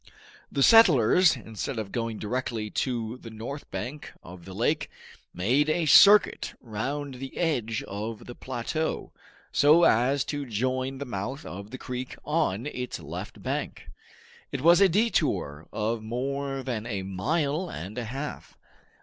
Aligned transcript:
The 0.51 0.63
settlers 0.63 1.35
instead 1.35 1.77
of 1.77 1.91
going 1.91 2.17
directly 2.17 2.71
to 2.71 3.17
the 3.17 3.29
north 3.29 3.69
bank 3.69 4.11
of 4.23 4.45
the 4.45 4.53
lake, 4.55 4.89
made 5.31 5.69
a 5.69 5.85
circuit 5.85 6.55
round 6.59 7.13
the 7.19 7.37
edge 7.37 7.83
of 7.87 8.25
the 8.25 8.33
plateau, 8.33 9.11
so 9.51 9.83
as 9.83 10.23
to 10.23 10.47
join 10.47 10.97
the 10.97 11.05
mouth 11.05 11.45
of 11.45 11.69
the 11.69 11.77
creek 11.77 12.15
on 12.25 12.65
its 12.65 12.99
left 12.99 13.43
bank. 13.43 13.91
It 14.51 14.61
was 14.61 14.81
a 14.81 14.89
detour 14.89 15.67
of 15.71 16.01
more 16.01 16.63
than 16.63 16.87
a 16.87 17.03
mile 17.03 17.69
and 17.69 17.95
a 17.99 18.05
half. 18.05 18.57